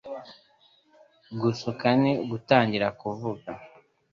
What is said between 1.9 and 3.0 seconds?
ni Gutangira